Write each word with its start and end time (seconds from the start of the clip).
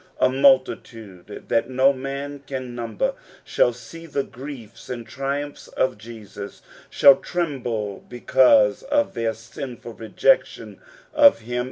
A 0.19 0.29
multitude 0.29 1.43
that 1.49 1.69
no 1.69 1.93
man 1.93 2.39
can 2.47 2.73
number 2.73 3.13
shall 3.43 3.71
see 3.71 4.07
the 4.07 4.23
griefs 4.23 4.89
and 4.89 5.05
triumphs 5.05 5.67
of 5.67 5.95
Jesus, 5.95 6.63
shall 6.89 7.17
tremble 7.17 8.03
because 8.09 8.81
of 8.81 9.13
their 9.13 9.35
sinful 9.35 9.93
rejection 9.93 10.81
of 11.13 11.41
him. 11.41 11.59